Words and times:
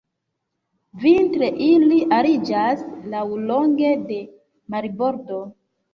Vintre 1.03 1.49
ili 1.65 1.99
ariĝas 2.19 2.83
laŭlonge 3.15 3.95
de 4.11 4.19
marbordo. 4.77 5.45